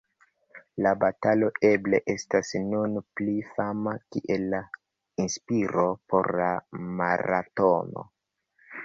La 0.83 0.91
batalo 1.01 1.49
eble 1.67 1.99
estas 2.13 2.49
nun 2.69 2.95
pli 3.19 3.35
fama 3.49 3.93
kiel 4.15 4.47
la 4.55 4.63
inspiro 5.27 5.85
por 6.15 6.31
la 6.41 6.49
maratono. 7.03 8.07